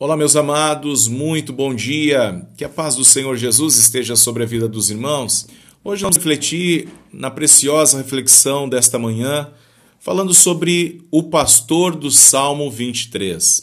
[0.00, 2.46] Olá, meus amados, muito bom dia.
[2.56, 5.48] Que a paz do Senhor Jesus esteja sobre a vida dos irmãos.
[5.82, 9.50] Hoje vamos refletir na preciosa reflexão desta manhã,
[9.98, 13.60] falando sobre o pastor do Salmo 23.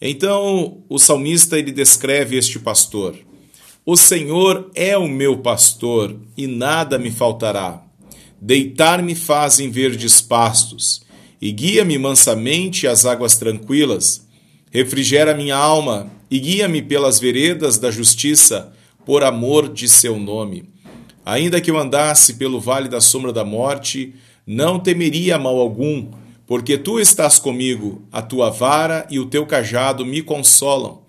[0.00, 3.18] Então, o salmista ele descreve este pastor:
[3.84, 7.84] O Senhor é o meu pastor e nada me faltará.
[8.40, 11.02] Deitar-me faz em verdes pastos
[11.38, 14.29] e guia-me mansamente às águas tranquilas
[14.70, 18.72] Refrigera minha alma e guia-me pelas veredas da justiça,
[19.04, 20.70] por amor de seu nome.
[21.26, 24.14] Ainda que eu andasse pelo vale da sombra da morte,
[24.46, 26.10] não temeria mal algum,
[26.46, 31.02] porque tu estás comigo, a tua vara e o teu cajado me consolam.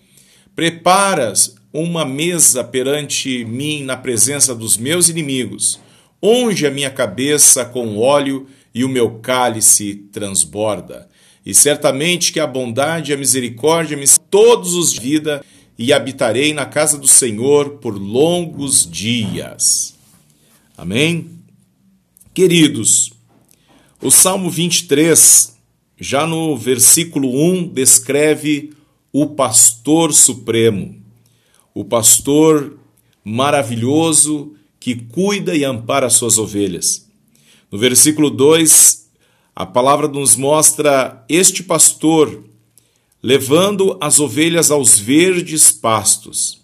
[0.56, 5.80] Preparas uma mesa perante mim na presença dos meus inimigos.
[6.22, 11.11] Unge a minha cabeça com óleo e o meu cálice transborda.
[11.46, 15.44] E certamente que a bondade e a misericórdia me todos os dias vida
[15.78, 19.96] e habitarei na casa do Senhor por longos dias.
[20.78, 21.32] Amém?
[22.34, 23.12] Queridos,
[24.00, 25.56] o Salmo 23,
[26.00, 28.74] já no versículo 1, descreve
[29.12, 30.96] o pastor supremo,
[31.74, 32.80] o pastor
[33.24, 37.08] maravilhoso que cuida e ampara suas ovelhas.
[37.72, 39.01] No versículo 2,
[39.56, 42.44] a palavra nos mostra este pastor
[43.22, 46.62] levando as ovelhas aos verdes pastos.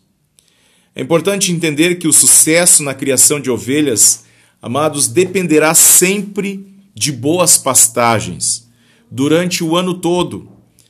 [0.95, 4.25] É importante entender que o sucesso na criação de ovelhas,
[4.61, 6.65] amados, dependerá sempre
[6.95, 8.67] de boas pastagens
[9.11, 10.49] durante o ano todo.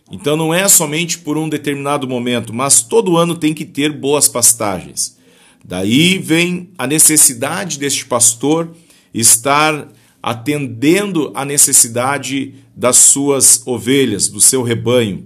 [0.09, 4.30] Então não é somente por um determinado momento, mas todo ano tem que ter boas
[4.30, 5.18] pastagens.
[5.66, 8.73] Daí vem a necessidade deste pastor
[9.14, 9.90] estar
[10.28, 15.25] atendendo à necessidade das suas ovelhas, do seu rebanho.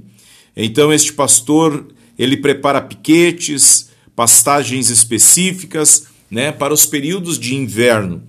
[0.56, 1.88] Então este pastor,
[2.20, 8.22] ele prepara piquetes, pastagens específicas, né, para os períodos de inverno.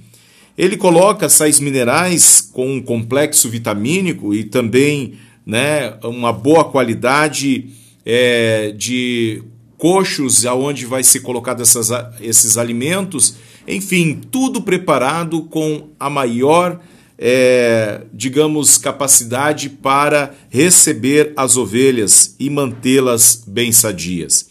[0.56, 7.66] Ele coloca sais minerais com um complexo vitamínico e também né, uma boa qualidade
[8.02, 9.42] é, de
[9.82, 13.34] coxos aonde vai ser colocado essas, esses alimentos
[13.66, 16.80] enfim, tudo preparado com a maior,
[17.18, 24.50] é, digamos, capacidade para receber as ovelhas e mantê-las bem sadias.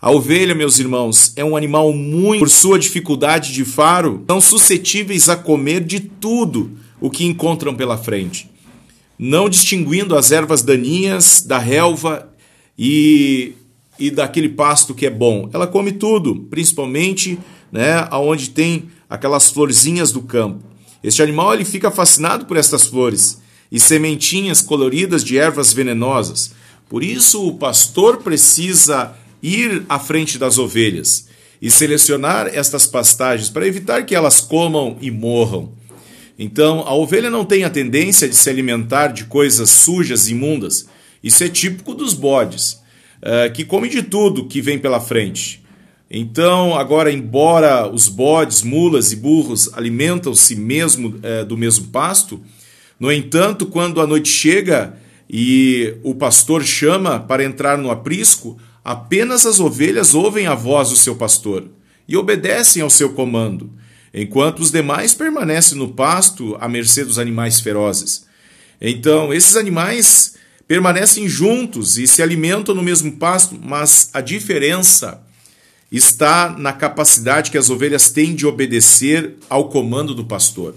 [0.00, 5.28] A ovelha, meus irmãos, é um animal muito, por sua dificuldade de faro, são suscetíveis
[5.28, 8.50] a comer de tudo o que encontram pela frente,
[9.18, 12.30] não distinguindo as ervas daninhas da relva
[12.78, 13.52] e,
[14.00, 15.48] e daquele pasto que é bom.
[15.52, 17.38] Ela come tudo, principalmente
[17.70, 20.64] né, aonde tem aquelas florzinhas do campo.
[21.04, 23.40] Este animal ele fica fascinado por estas flores
[23.70, 26.52] e sementinhas coloridas de ervas venenosas.
[26.88, 31.28] Por isso o pastor precisa ir à frente das ovelhas
[31.62, 35.72] e selecionar estas pastagens para evitar que elas comam e morram.
[36.38, 40.88] Então, a ovelha não tem a tendência de se alimentar de coisas sujas e imundas.
[41.22, 42.79] Isso é típico dos bodes,
[43.22, 45.62] eh, que comem de tudo que vem pela frente.
[46.10, 52.42] Então, agora, embora os bodes, mulas e burros alimentam-se mesmo é, do mesmo pasto,
[52.98, 54.96] no entanto, quando a noite chega
[55.28, 60.96] e o pastor chama para entrar no aprisco, apenas as ovelhas ouvem a voz do
[60.96, 61.68] seu pastor
[62.08, 63.70] e obedecem ao seu comando,
[64.12, 68.26] enquanto os demais permanecem no pasto à mercê dos animais ferozes.
[68.80, 70.34] Então, esses animais
[70.70, 75.20] permanecem juntos e se alimentam no mesmo pasto, mas a diferença
[75.90, 80.76] está na capacidade que as ovelhas têm de obedecer ao comando do pastor.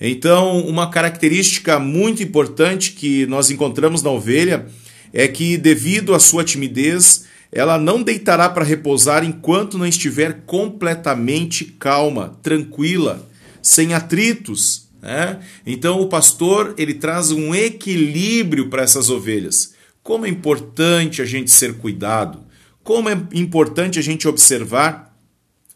[0.00, 4.68] Então, uma característica muito importante que nós encontramos na ovelha
[5.12, 11.64] é que, devido à sua timidez, ela não deitará para repousar enquanto não estiver completamente
[11.64, 13.28] calma, tranquila,
[13.60, 14.86] sem atritos.
[15.00, 15.40] Né?
[15.66, 19.74] Então, o pastor ele traz um equilíbrio para essas ovelhas.
[20.02, 22.44] Como é importante a gente ser cuidado.
[22.82, 25.14] Como é importante a gente observar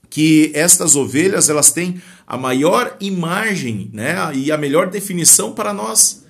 [0.08, 6.24] que estas ovelhas elas têm a maior imagem né, e a melhor definição para nós.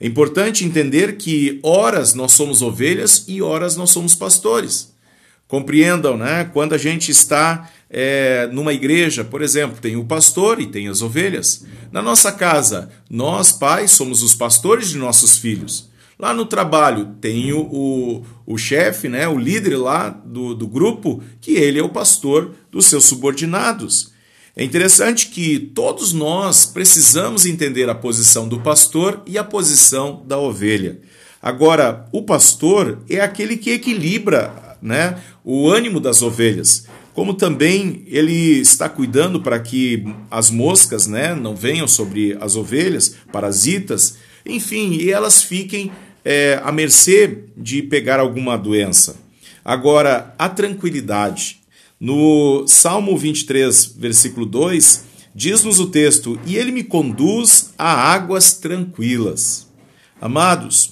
[0.00, 4.94] É importante entender que horas nós somos ovelhas e horas nós somos pastores.
[5.48, 6.44] Compreendam, né?
[6.52, 11.02] Quando a gente está é, numa igreja, por exemplo, tem o pastor e tem as
[11.02, 11.64] ovelhas.
[11.92, 15.88] Na nossa casa, nós pais somos os pastores de nossos filhos.
[16.18, 21.22] Lá no trabalho tem o, o, o chefe, né, o líder lá do, do grupo,
[21.40, 24.12] que ele é o pastor dos seus subordinados.
[24.56, 30.38] É interessante que todos nós precisamos entender a posição do pastor e a posição da
[30.38, 30.98] ovelha.
[31.42, 36.86] Agora, o pastor é aquele que equilibra né, o ânimo das ovelhas.
[37.16, 43.16] Como também ele está cuidando para que as moscas né, não venham sobre as ovelhas,
[43.32, 45.90] parasitas, enfim, e elas fiquem
[46.22, 49.16] é, à mercê de pegar alguma doença.
[49.64, 51.62] Agora, a tranquilidade.
[51.98, 55.04] No Salmo 23, versículo 2,
[55.34, 59.66] diz-nos o texto: E ele me conduz a águas tranquilas.
[60.20, 60.90] Amados,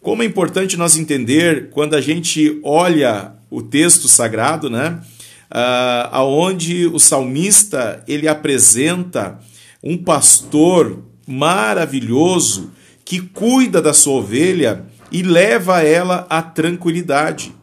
[0.00, 5.02] como é importante nós entender quando a gente olha o texto sagrado, né?
[5.50, 9.38] Uh, aonde o salmista ele apresenta
[9.82, 12.70] um pastor maravilhoso
[13.04, 17.54] que cuida da sua ovelha e leva ela à tranquilidade.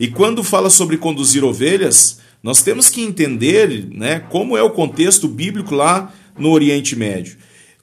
[0.00, 5.28] E quando fala sobre conduzir ovelhas, nós temos que entender né, como é o contexto
[5.28, 7.36] bíblico lá no Oriente Médio.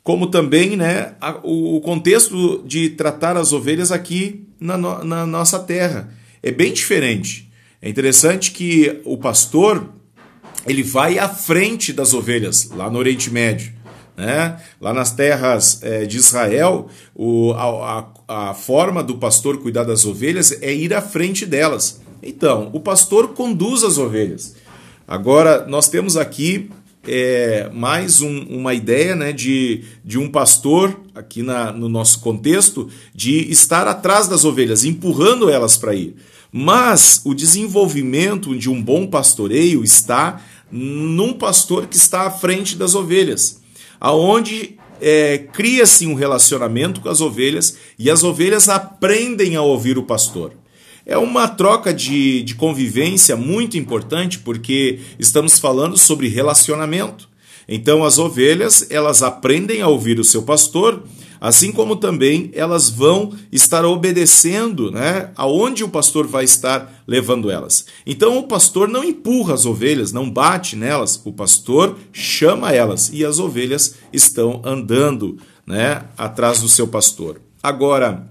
[0.04, 6.12] Como também né, o contexto de tratar as ovelhas aqui na, na nossa terra.
[6.42, 7.51] É bem diferente.
[7.82, 9.90] É interessante que o pastor
[10.68, 13.74] ele vai à frente das ovelhas lá no Oriente Médio.
[14.16, 14.62] Né?
[14.80, 20.52] Lá nas terras é, de Israel, o, a, a, forma do pastor cuidar das ovelhas
[20.62, 22.02] é ir à frente delas.
[22.22, 24.56] Então, o pastor conduz as ovelhas.
[25.08, 26.70] Agora, nós temos aqui
[27.08, 32.90] é, mais um, uma ideia né, de, de um pastor, aqui na, no nosso contexto,
[33.16, 36.16] de estar atrás das ovelhas, empurrando elas para ir.
[36.52, 42.96] Mas o desenvolvimento de um bom pastoreio está num pastor que está à frente das
[42.96, 43.62] ovelhas
[44.02, 50.04] aonde é, cria-se um relacionamento com as ovelhas e as ovelhas aprendem a ouvir o
[50.04, 50.54] pastor.
[51.06, 57.30] É uma troca de, de convivência muito importante porque estamos falando sobre relacionamento.
[57.72, 61.02] Então as ovelhas elas aprendem a ouvir o seu pastor
[61.42, 67.88] assim como também elas vão estar obedecendo, né, aonde o pastor vai estar levando elas.
[68.06, 73.26] Então o pastor não empurra as ovelhas, não bate nelas, o pastor chama elas e
[73.26, 77.42] as ovelhas estão andando, né, atrás do seu pastor.
[77.64, 78.30] Agora,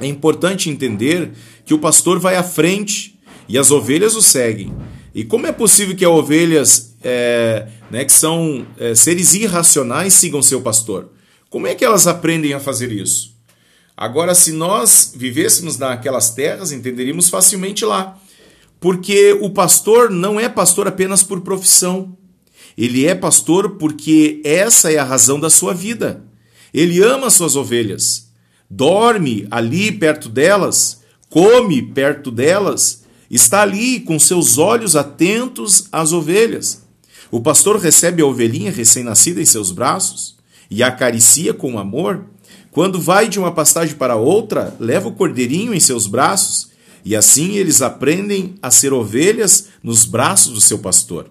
[0.00, 1.30] é importante entender
[1.64, 4.74] que o pastor vai à frente e as ovelhas o seguem.
[5.14, 10.40] E como é possível que as ovelhas, é, né, que são é, seres irracionais, sigam
[10.40, 11.10] seu pastor?
[11.50, 13.36] Como é que elas aprendem a fazer isso?
[13.94, 18.18] Agora, se nós vivêssemos naquelas terras, entenderíamos facilmente lá.
[18.80, 22.16] Porque o pastor não é pastor apenas por profissão.
[22.78, 26.24] Ele é pastor porque essa é a razão da sua vida.
[26.72, 28.30] Ele ama suas ovelhas,
[28.70, 36.81] dorme ali perto delas, come perto delas, está ali com seus olhos atentos às ovelhas.
[37.32, 40.36] O pastor recebe a ovelhinha recém-nascida em seus braços,
[40.70, 42.26] e acaricia com amor,
[42.70, 46.68] quando vai de uma pastagem para outra, leva o cordeirinho em seus braços,
[47.02, 51.30] e assim eles aprendem a ser ovelhas nos braços do seu pastor.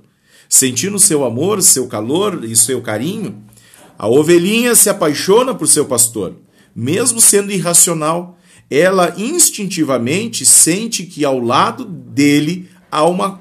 [0.50, 3.44] Sentindo seu amor, seu calor e seu carinho,
[3.95, 6.36] a ovelhinha se apaixona por seu pastor.
[6.75, 8.39] Mesmo sendo irracional,
[8.71, 13.39] ela instintivamente sente que ao lado dele há uma,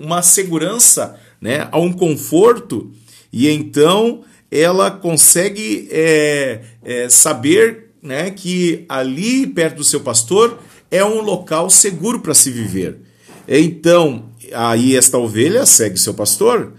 [0.00, 1.68] uma segurança, né?
[1.70, 2.90] há um conforto,
[3.32, 10.58] e então ela consegue é, é, saber né, que ali perto do seu pastor
[10.90, 12.96] é um local seguro para se viver.
[13.46, 16.74] Então, aí esta ovelha segue seu pastor,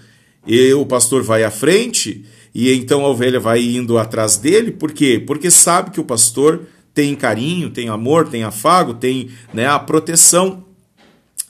[0.48, 4.91] e o pastor vai à frente, e então a ovelha vai indo atrás dele, por
[4.91, 5.24] quê?
[5.25, 6.62] Porque sabe que o pastor
[6.93, 10.65] tem carinho, tem amor, tem afago, tem né, a proteção.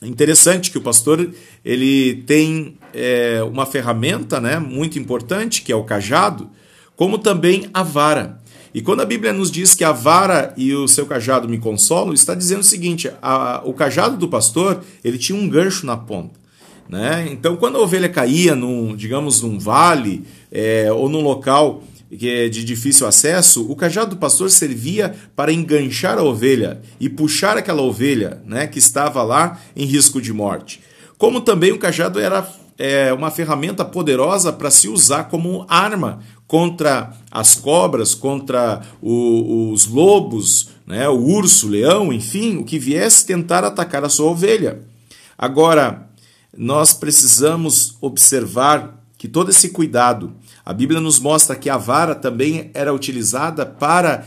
[0.02, 1.30] Interessante que o pastor
[1.64, 6.48] ele tem é, uma ferramenta né, muito importante, que é o cajado,
[6.96, 8.40] como também a vara.
[8.72, 12.14] E quando a Bíblia nos diz que a vara e o seu cajado me consolam,
[12.14, 16.38] está dizendo o seguinte: a, o cajado do pastor ele tinha um gancho na ponta.
[16.88, 17.28] Né?
[17.30, 22.64] Então, quando a ovelha caía, num, digamos, num vale é, ou num local é de
[22.64, 28.42] difícil acesso, o cajado do pastor servia para enganchar a ovelha e puxar aquela ovelha
[28.44, 30.80] né, que estava lá em risco de morte.
[31.16, 37.12] Como também o cajado era é, uma ferramenta poderosa para se usar como arma contra
[37.30, 43.24] as cobras, contra o, os lobos, né, o urso, o leão, enfim, o que viesse
[43.24, 44.80] tentar atacar a sua ovelha.
[45.38, 46.08] Agora,
[46.56, 50.32] nós precisamos observar que todo esse cuidado,
[50.70, 54.24] a Bíblia nos mostra que a vara também era utilizada para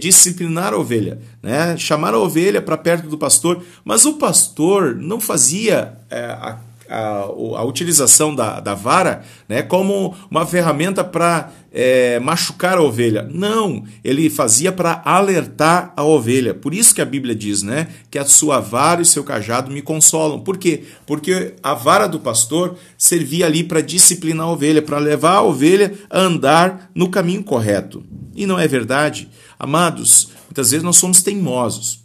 [0.00, 1.76] disciplinar a ovelha, né?
[1.76, 7.64] chamar a ovelha para perto do pastor, mas o pastor não fazia é, a, a
[7.64, 13.28] utilização da, da vara né, como uma ferramenta para é, machucar a ovelha.
[13.30, 16.54] Não, ele fazia para alertar a ovelha.
[16.54, 19.70] Por isso que a Bíblia diz né, que a sua vara e o seu cajado
[19.70, 20.40] me consolam.
[20.40, 20.84] Por quê?
[21.06, 25.92] Porque a vara do pastor servia ali para disciplinar a ovelha, para levar a ovelha
[26.08, 28.02] a andar no caminho correto.
[28.34, 29.28] E não é verdade?
[29.58, 32.04] Amados, muitas vezes nós somos teimosos.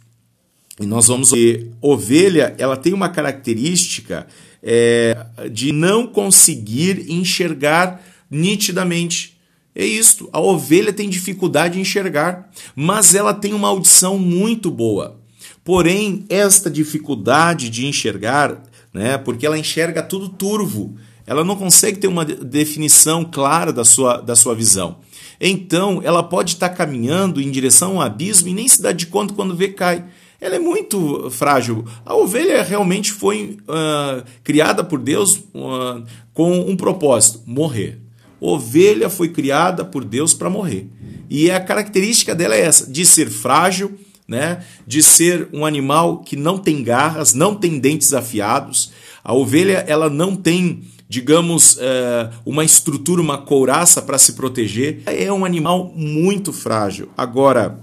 [0.80, 4.26] E nós vamos ver, ovelha, ela tem uma característica
[4.62, 8.00] é, de não conseguir enxergar
[8.30, 9.38] nitidamente.
[9.74, 10.28] É isto.
[10.32, 15.20] A ovelha tem dificuldade em enxergar, mas ela tem uma audição muito boa.
[15.64, 22.08] Porém, esta dificuldade de enxergar, né, porque ela enxerga tudo turvo, ela não consegue ter
[22.08, 24.98] uma definição clara da sua, da sua visão.
[25.40, 29.06] Então, ela pode estar caminhando em direção a um abismo e nem se dá de
[29.06, 30.04] conta quando vê cai
[30.42, 31.84] ela é muito frágil.
[32.04, 38.00] A ovelha realmente foi uh, criada por Deus uh, com um propósito: morrer.
[38.40, 40.88] Ovelha foi criada por Deus para morrer.
[41.30, 43.96] E a característica dela é essa: de ser frágil,
[44.26, 44.64] né?
[44.84, 48.90] de ser um animal que não tem garras, não tem dentes afiados.
[49.22, 55.02] A ovelha ela não tem digamos, uh, uma estrutura, uma couraça para se proteger.
[55.04, 57.10] É um animal muito frágil.
[57.14, 57.78] Agora,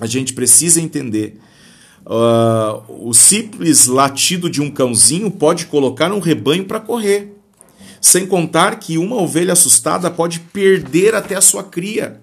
[0.00, 1.38] a gente precisa entender
[2.10, 7.36] Uh, o simples latido de um cãozinho pode colocar um rebanho para correr.
[8.00, 12.20] Sem contar que uma ovelha assustada pode perder até a sua cria.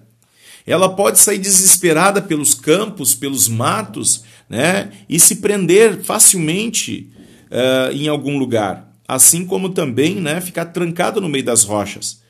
[0.66, 7.10] Ela pode sair desesperada pelos campos, pelos matos, né, e se prender facilmente
[7.50, 8.92] uh, em algum lugar.
[9.06, 12.20] Assim como também né, ficar trancado no meio das rochas.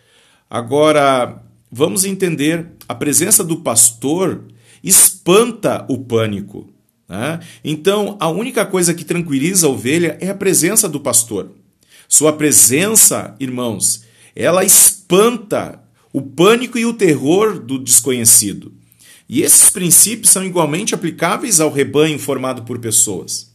[0.48, 4.44] Agora, vamos entender: a presença do pastor
[4.80, 6.77] espanta o pânico.
[7.08, 7.40] Né?
[7.64, 11.50] Então, a única coisa que tranquiliza a ovelha é a presença do pastor.
[12.08, 18.72] Sua presença, irmãos, ela espanta o pânico e o terror do desconhecido.
[19.28, 23.52] E esses princípios são igualmente aplicáveis ao rebanho formado por pessoas.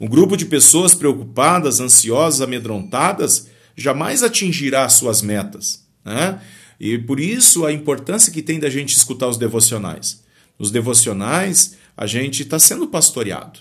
[0.00, 5.84] Um grupo de pessoas preocupadas, ansiosas, amedrontadas, jamais atingirá suas metas.
[6.04, 6.40] Né?
[6.80, 10.22] E por isso a importância que tem da gente escutar os devocionais.
[10.58, 13.60] Nos devocionais, a gente está sendo pastoreado.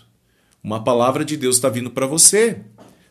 [0.63, 2.61] Uma palavra de Deus está vindo para você.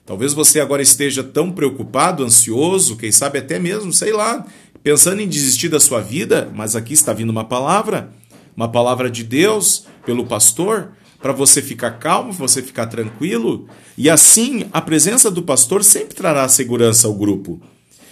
[0.07, 4.47] Talvez você agora esteja tão preocupado, ansioso, quem sabe até mesmo, sei lá,
[4.83, 8.11] pensando em desistir da sua vida, mas aqui está vindo uma palavra,
[8.57, 13.69] uma palavra de Deus pelo pastor, para você ficar calmo, você ficar tranquilo.
[13.97, 17.61] E assim, a presença do pastor sempre trará segurança ao grupo.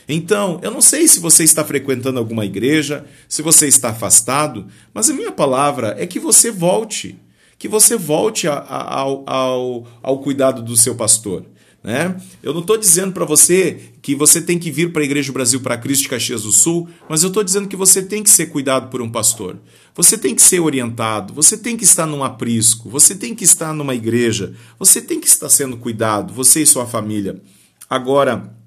[0.08, 5.10] Então, eu não sei se você está frequentando alguma igreja, se você está afastado, mas
[5.10, 7.18] a minha palavra é que você volte,
[7.58, 11.44] que você volte a, a, ao, ao, ao cuidado do seu pastor.
[11.84, 12.16] Né?
[12.42, 15.60] Eu não estou dizendo para você que você tem que vir para a Igreja Brasil
[15.60, 18.46] para Cristo de Caxias do Sul, mas eu estou dizendo que você tem que ser
[18.46, 19.58] cuidado por um pastor.
[19.94, 23.72] Você tem que ser orientado, você tem que estar num aprisco, você tem que estar
[23.74, 27.40] numa igreja, você tem que estar sendo cuidado, você e sua família.
[27.88, 28.57] Agora,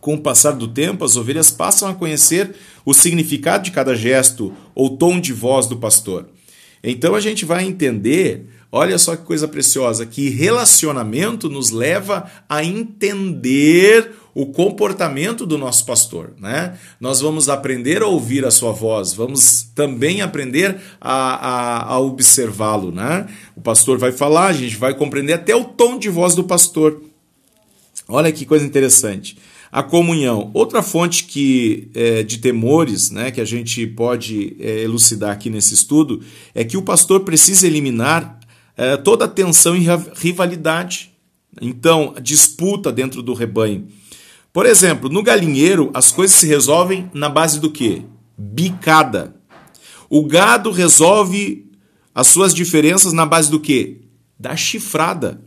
[0.00, 2.54] com o passar do tempo, as ovelhas passam a conhecer
[2.84, 6.26] o significado de cada gesto ou tom de voz do pastor.
[6.82, 12.64] Então a gente vai entender, olha só que coisa preciosa, que relacionamento nos leva a
[12.64, 16.78] entender o comportamento do nosso pastor, né?
[17.00, 22.92] Nós vamos aprender a ouvir a sua voz, vamos também aprender a, a, a observá-lo,
[22.92, 23.26] né?
[23.56, 27.02] O pastor vai falar, a gente vai compreender até o tom de voz do pastor.
[28.08, 29.36] Olha que coisa interessante
[29.72, 30.50] a comunhão.
[30.52, 35.74] Outra fonte que é, de temores né, que a gente pode é, elucidar aqui nesse
[35.74, 36.20] estudo
[36.54, 38.40] é que o pastor precisa eliminar
[38.76, 39.86] é, toda a tensão e
[40.16, 41.12] rivalidade.
[41.60, 43.88] Então, disputa dentro do rebanho.
[44.52, 48.02] Por exemplo, no galinheiro, as coisas se resolvem na base do quê?
[48.36, 49.36] Bicada.
[50.08, 51.70] O gado resolve
[52.12, 54.00] as suas diferenças na base do quê?
[54.38, 55.40] Da chifrada.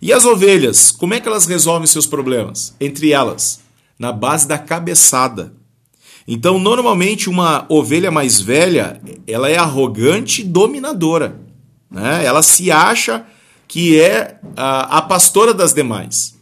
[0.00, 2.74] E as ovelhas, como é que elas resolvem seus problemas?
[2.80, 3.60] Entre elas,
[3.98, 5.52] na base da cabeçada.
[6.26, 11.40] Então, normalmente, uma ovelha mais velha, ela é arrogante e dominadora.
[11.90, 12.24] Né?
[12.24, 13.26] Ela se acha
[13.66, 16.36] que é a, a pastora das demais.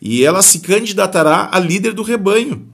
[0.00, 2.68] E ela se candidatará a líder do rebanho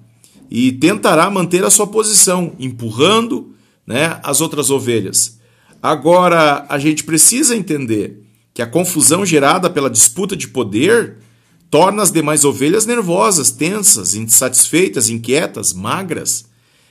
[0.50, 3.54] e tentará manter a sua posição, empurrando
[3.86, 5.38] né, as outras ovelhas.
[5.82, 8.23] Agora, a gente precisa entender
[8.54, 11.16] que a confusão gerada pela disputa de poder
[11.68, 16.44] torna as demais ovelhas nervosas, tensas, insatisfeitas, inquietas, magras,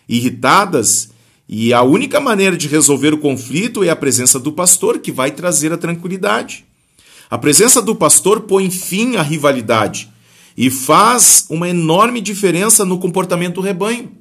[0.07, 1.09] irritadas,
[1.47, 5.31] e a única maneira de resolver o conflito é a presença do pastor, que vai
[5.31, 6.65] trazer a tranquilidade.
[7.29, 10.09] A presença do pastor põe fim à rivalidade
[10.57, 14.11] e faz uma enorme diferença no comportamento do rebanho.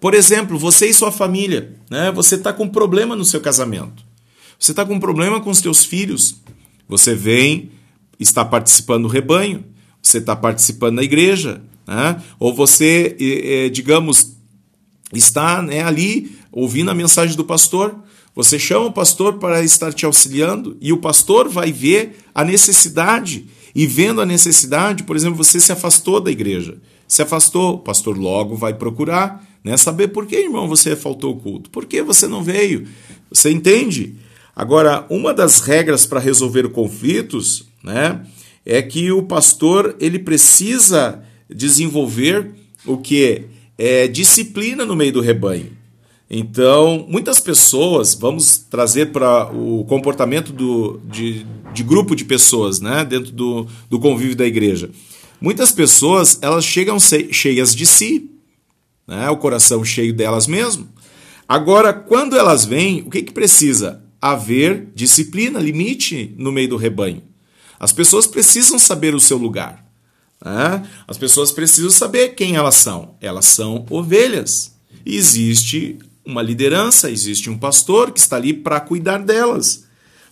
[0.00, 2.12] Por exemplo, você e sua família, né?
[2.12, 4.04] Você está com problema no seu casamento.
[4.58, 6.36] Você está com problema com os seus filhos.
[6.88, 7.70] Você vem,
[8.18, 9.64] está participando do rebanho.
[10.02, 12.22] Você está participando da igreja, né?
[12.38, 14.36] Ou você, digamos,
[15.12, 17.94] está né, ali ouvindo a mensagem do pastor.
[18.34, 23.46] Você chama o pastor para estar te auxiliando e o pastor vai ver a necessidade.
[23.74, 26.78] E vendo a necessidade, por exemplo, você se afastou da igreja.
[27.08, 29.76] Se afastou, o pastor logo vai procurar né?
[29.76, 31.70] Saber por que, irmão, você faltou o culto.
[31.70, 32.86] Por que você não veio?
[33.28, 34.14] Você entende?
[34.56, 38.24] Agora, uma das regras para resolver conflitos né,
[38.64, 42.52] é que o pastor ele precisa desenvolver
[42.86, 43.42] o que
[43.76, 45.76] é disciplina no meio do rebanho.
[46.30, 53.04] Então, muitas pessoas, vamos trazer para o comportamento do, de, de grupo de pessoas né,
[53.04, 54.88] dentro do, do convívio da igreja.
[55.38, 58.30] Muitas pessoas elas chegam cheias de si,
[59.06, 59.28] né?
[59.28, 60.88] o coração cheio delas mesmo.
[61.46, 64.05] Agora, quando elas vêm, o que, que precisa?
[64.32, 67.22] Haver disciplina, limite no meio do rebanho.
[67.78, 69.84] As pessoas precisam saber o seu lugar.
[70.44, 70.82] Né?
[71.06, 73.14] As pessoas precisam saber quem elas são.
[73.20, 74.74] Elas são ovelhas.
[75.04, 79.84] E existe uma liderança, existe um pastor que está ali para cuidar delas.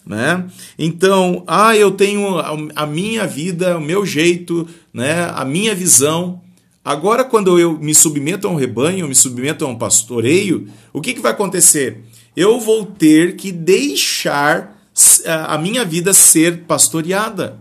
[0.04, 0.44] Né?
[0.78, 2.38] Então, ah, eu tenho
[2.74, 5.30] a minha vida, o meu jeito, né?
[5.34, 6.42] a minha visão.
[6.84, 11.00] Agora, quando eu me submeto a um rebanho, eu me submeto a um pastoreio, o
[11.00, 12.02] que, que vai acontecer?
[12.36, 14.80] Eu vou ter que deixar
[15.26, 17.58] a minha vida ser pastoreada.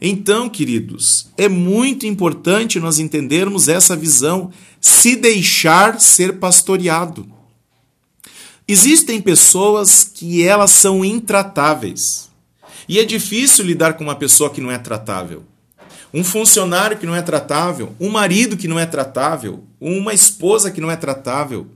[0.00, 7.26] Então, queridos, é muito importante nós entendermos essa visão, se deixar ser pastoreado.
[8.68, 12.28] Existem pessoas que elas são intratáveis.
[12.88, 15.44] E é difícil lidar com uma pessoa que não é tratável
[16.16, 20.80] um funcionário que não é tratável, um marido que não é tratável, uma esposa que
[20.80, 21.66] não é tratável,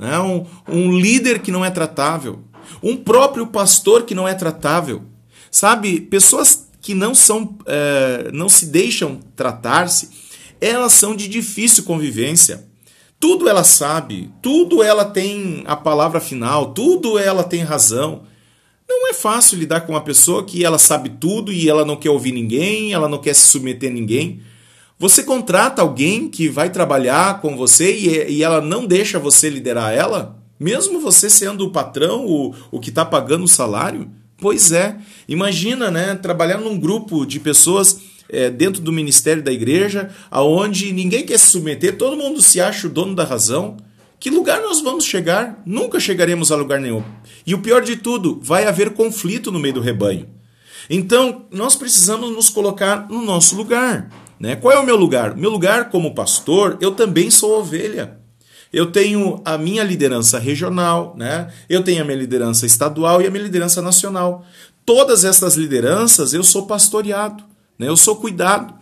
[0.00, 0.18] né?
[0.18, 2.42] um, um líder que não é tratável,
[2.82, 5.02] um próprio pastor que não é tratável.
[5.50, 10.08] Sabe, pessoas que não são, é, não se deixam tratar-se,
[10.60, 12.64] elas são de difícil convivência.
[13.18, 18.22] Tudo ela sabe, tudo ela tem a palavra final, tudo ela tem razão.
[18.88, 22.10] Não é fácil lidar com uma pessoa que ela sabe tudo e ela não quer
[22.10, 24.40] ouvir ninguém, ela não quer se submeter a ninguém.
[25.00, 29.94] Você contrata alguém que vai trabalhar com você e, e ela não deixa você liderar
[29.94, 30.38] ela?
[30.60, 34.10] Mesmo você sendo o patrão, o, o que está pagando o salário?
[34.36, 34.98] Pois é.
[35.26, 36.14] Imagina, né?
[36.16, 41.46] Trabalhar num grupo de pessoas é, dentro do ministério da igreja, aonde ninguém quer se
[41.46, 43.78] submeter, todo mundo se acha o dono da razão.
[44.18, 45.62] Que lugar nós vamos chegar?
[45.64, 47.02] Nunca chegaremos a lugar nenhum.
[47.46, 50.28] E o pior de tudo, vai haver conflito no meio do rebanho.
[50.90, 54.10] Então, nós precisamos nos colocar no nosso lugar.
[54.40, 54.56] Né?
[54.56, 55.36] Qual é o meu lugar?
[55.36, 58.18] Meu lugar como pastor, eu também sou ovelha.
[58.72, 61.52] Eu tenho a minha liderança regional, né?
[61.68, 64.46] eu tenho a minha liderança estadual e a minha liderança nacional.
[64.86, 67.44] Todas essas lideranças eu sou pastoreado,
[67.78, 67.88] né?
[67.88, 68.72] eu sou cuidado.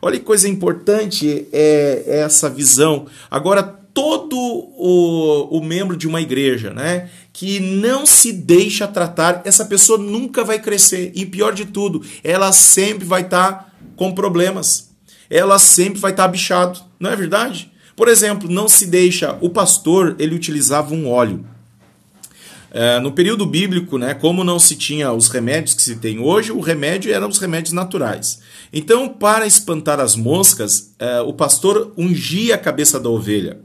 [0.00, 3.06] Olha que coisa importante é essa visão.
[3.28, 9.64] Agora, todo o, o membro de uma igreja, né, que não se deixa tratar, essa
[9.64, 11.10] pessoa nunca vai crescer.
[11.16, 14.87] E pior de tudo, ela sempre vai estar tá com problemas.
[15.30, 17.70] Ela sempre vai estar tá bichado, não é verdade?
[17.94, 19.36] Por exemplo, não se deixa.
[19.40, 21.44] O pastor ele utilizava um óleo.
[22.70, 26.52] É, no período bíblico, né, como não se tinha os remédios que se tem hoje,
[26.52, 28.40] o remédio eram os remédios naturais.
[28.72, 33.58] Então, para espantar as moscas, é, o pastor ungia a cabeça da ovelha.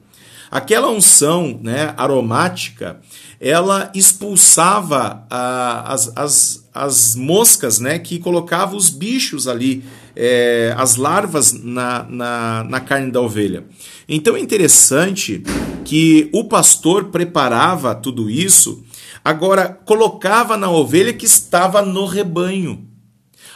[0.49, 3.02] Aquela unção né, aromática,
[3.41, 9.84] ela expulsava ah, as, as, as moscas né, que colocavam os bichos ali,
[10.15, 13.65] é, as larvas na, na, na carne da ovelha.
[14.08, 15.43] Então é interessante
[15.84, 18.84] que o pastor preparava tudo isso,
[19.23, 22.88] agora colocava na ovelha que estava no rebanho,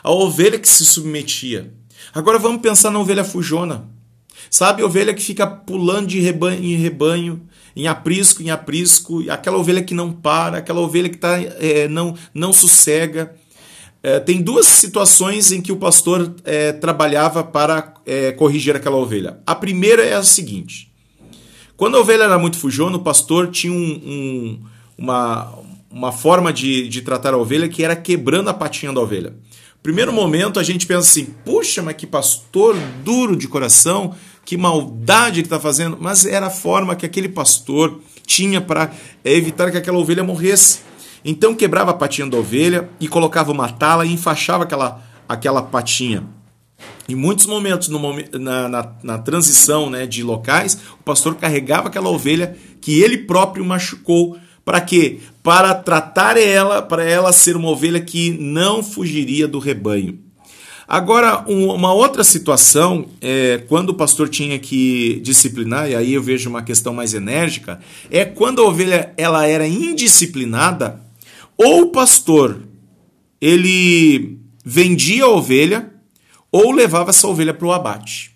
[0.04, 1.74] a ovelha que se submetia.
[2.14, 3.90] Agora vamos pensar na ovelha fujona.
[4.50, 7.42] Sabe, ovelha que fica pulando de rebanho em rebanho,
[7.76, 12.16] em aprisco em aprisco, aquela ovelha que não para, aquela ovelha que tá, é, não,
[12.34, 13.36] não sossega.
[14.08, 19.40] É, tem duas situações em que o pastor é, trabalhava para é, corrigir aquela ovelha.
[19.46, 20.90] A primeira é a seguinte:
[21.76, 24.60] quando a ovelha era muito fujona, o pastor tinha um, um,
[24.98, 25.54] uma,
[25.92, 29.36] uma forma de, de tratar a ovelha que era quebrando a patinha da ovelha.
[29.84, 34.16] Primeiro momento a gente pensa assim: puxa, mas que pastor duro de coração,
[34.46, 38.90] que maldade ele está fazendo, mas era a forma que aquele pastor tinha para
[39.26, 40.87] evitar que aquela ovelha morresse.
[41.28, 46.24] Então quebrava a patinha da ovelha e colocava uma tala e enfaixava aquela, aquela patinha.
[47.10, 48.00] Em muitos momentos no
[48.40, 53.66] na, na, na, transição né, de locais, o pastor carregava aquela ovelha que ele próprio
[53.66, 54.38] machucou.
[54.64, 55.20] Para quê?
[55.44, 60.20] Para tratar ela, para ela ser uma ovelha que não fugiria do rebanho.
[60.88, 66.50] Agora, uma outra situação, é, quando o pastor tinha que disciplinar, e aí eu vejo
[66.50, 71.06] uma questão mais enérgica, é quando a ovelha ela era indisciplinada,
[71.58, 72.62] ou o pastor
[73.42, 75.92] ele vendia a ovelha
[76.52, 78.36] ou levava essa ovelha para o abate.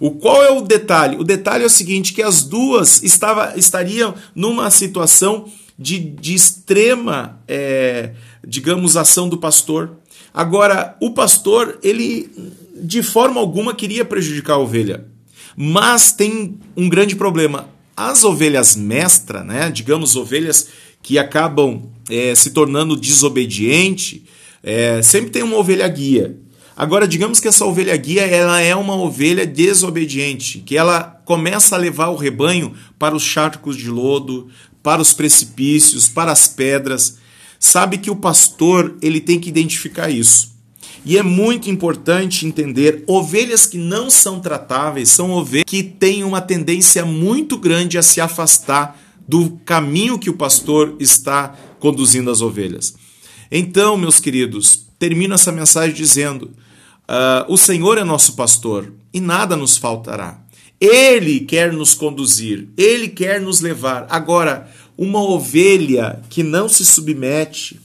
[0.00, 1.16] O qual é o detalhe?
[1.16, 7.42] O detalhe é o seguinte: que as duas estava, estariam numa situação de, de extrema,
[7.48, 8.12] é,
[8.46, 9.96] digamos, ação do pastor.
[10.32, 12.30] Agora, o pastor, ele
[12.80, 15.06] de forma alguma queria prejudicar a ovelha.
[15.56, 17.68] Mas tem um grande problema.
[17.96, 20.68] As ovelhas mestra, né, digamos, ovelhas
[21.02, 24.24] que acabam é, se tornando desobediente,
[24.62, 26.36] é, sempre tem uma ovelha guia.
[26.76, 31.78] Agora, digamos que essa ovelha guia ela é uma ovelha desobediente, que ela começa a
[31.78, 34.48] levar o rebanho para os charcos de lodo,
[34.82, 37.18] para os precipícios, para as pedras.
[37.58, 40.56] Sabe que o pastor ele tem que identificar isso.
[41.04, 46.40] E é muito importante entender: ovelhas que não são tratáveis são ovelhas que têm uma
[46.40, 52.94] tendência muito grande a se afastar do caminho que o pastor está conduzindo as ovelhas.
[53.50, 56.50] Então, meus queridos, termino essa mensagem dizendo:
[57.08, 60.40] Uh, o Senhor é nosso pastor e nada nos faltará.
[60.80, 64.06] Ele quer nos conduzir, ele quer nos levar.
[64.08, 67.80] Agora, uma ovelha que não se submete,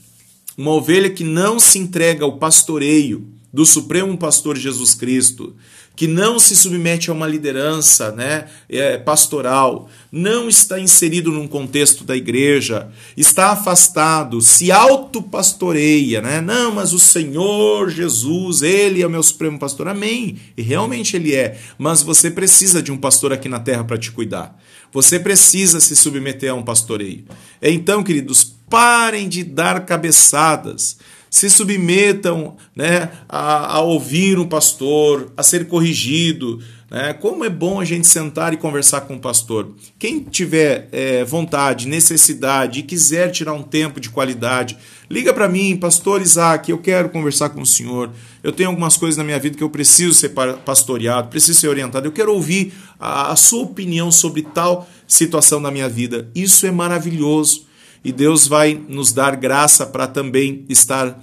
[0.56, 5.54] uma ovelha que não se entrega ao pastoreio do Supremo Pastor Jesus Cristo,
[5.94, 12.02] que não se submete a uma liderança né, é, pastoral, não está inserido num contexto
[12.02, 16.40] da igreja, está afastado, se autopastoreia, né?
[16.40, 19.86] Não, mas o Senhor Jesus, Ele é o meu supremo pastor.
[19.86, 20.36] Amém.
[20.56, 21.56] E realmente Ele é.
[21.78, 24.60] Mas você precisa de um pastor aqui na terra para te cuidar.
[24.92, 27.24] Você precisa se submeter a um pastoreio.
[27.62, 30.96] Então, queridos, parem de dar cabeçadas
[31.34, 36.60] se submetam né, a, a ouvir um pastor, a ser corrigido.
[36.88, 37.12] Né?
[37.12, 39.74] Como é bom a gente sentar e conversar com o pastor.
[39.98, 44.78] Quem tiver é, vontade, necessidade e quiser tirar um tempo de qualidade,
[45.10, 48.12] liga para mim, pastor Isaac, eu quero conversar com o senhor.
[48.40, 50.28] Eu tenho algumas coisas na minha vida que eu preciso ser
[50.64, 52.06] pastoreado, preciso ser orientado.
[52.06, 56.30] Eu quero ouvir a, a sua opinião sobre tal situação da minha vida.
[56.32, 57.73] Isso é maravilhoso
[58.04, 61.18] e Deus vai nos dar graça para também estar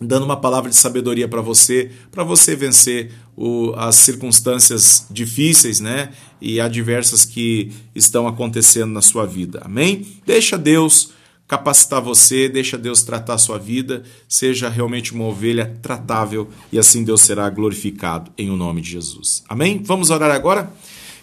[0.00, 6.10] dando uma palavra de sabedoria para você, para você vencer o, as circunstâncias difíceis, né,
[6.40, 9.62] e adversas que estão acontecendo na sua vida.
[9.64, 10.06] Amém?
[10.26, 11.12] Deixa Deus
[11.46, 17.04] capacitar você, deixa Deus tratar a sua vida, seja realmente uma ovelha tratável e assim
[17.04, 19.44] Deus será glorificado em o nome de Jesus.
[19.48, 19.82] Amém?
[19.84, 20.72] Vamos orar agora?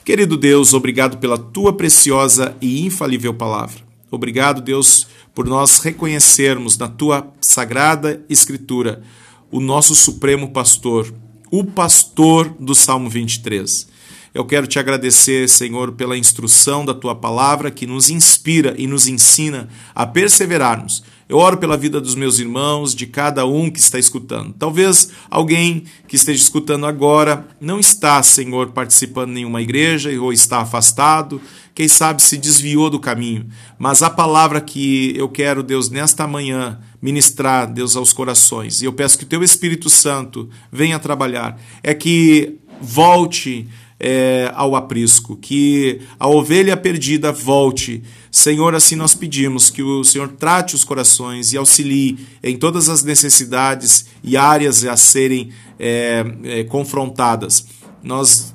[0.06, 3.89] Querido Deus, obrigado pela tua preciosa e infalível palavra.
[4.12, 9.04] Obrigado, Deus, por nós reconhecermos na tua sagrada Escritura
[9.52, 11.14] o nosso supremo pastor,
[11.52, 13.88] o pastor do Salmo 23.
[14.34, 19.08] Eu quero te agradecer, Senhor, pela instrução da tua palavra que nos inspira e nos
[19.08, 24.00] ensina a perseverarmos eu oro pela vida dos meus irmãos, de cada um que está
[24.00, 24.52] escutando.
[24.58, 30.62] Talvez alguém que esteja escutando agora não está, Senhor, participando em nenhuma igreja ou está
[30.62, 31.40] afastado,
[31.76, 33.46] quem sabe se desviou do caminho.
[33.78, 38.92] Mas a palavra que eu quero, Deus, nesta manhã ministrar, Deus, aos corações, e eu
[38.92, 43.68] peço que o teu Espírito Santo venha trabalhar, é que volte
[44.00, 48.02] é, ao aprisco, que a ovelha perdida volte.
[48.32, 53.04] Senhor, assim nós pedimos que o Senhor trate os corações e auxilie em todas as
[53.04, 57.66] necessidades e áreas a serem é, é, confrontadas.
[58.04, 58.54] Nós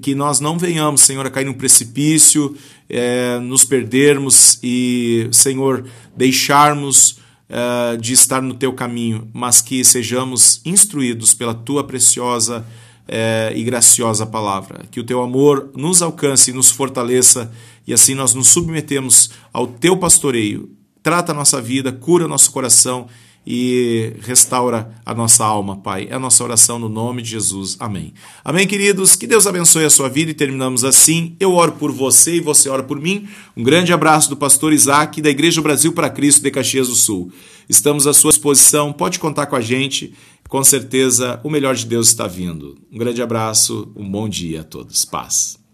[0.00, 2.56] que nós não venhamos, Senhor, a cair num precipício,
[2.88, 5.84] é, nos perdermos e, Senhor,
[6.16, 12.66] deixarmos é, de estar no teu caminho, mas que sejamos instruídos pela tua preciosa
[13.06, 14.84] é, e graciosa palavra.
[14.90, 17.52] Que o teu amor nos alcance e nos fortaleça,
[17.86, 20.70] e assim nós nos submetemos ao teu pastoreio.
[21.02, 23.06] Trata a nossa vida, cura nosso coração
[23.46, 26.08] e restaura a nossa alma, Pai.
[26.10, 27.76] É a nossa oração no nome de Jesus.
[27.78, 28.12] Amém.
[28.44, 29.14] Amém, queridos.
[29.14, 31.36] Que Deus abençoe a sua vida e terminamos assim.
[31.38, 33.28] Eu oro por você e você ora por mim.
[33.56, 37.30] Um grande abraço do pastor Isaac da Igreja Brasil para Cristo de Caxias do Sul.
[37.68, 38.92] Estamos à sua disposição.
[38.92, 40.12] Pode contar com a gente
[40.48, 42.76] com certeza o melhor de Deus está vindo.
[42.90, 45.04] Um grande abraço, um bom dia a todos.
[45.04, 45.65] Paz.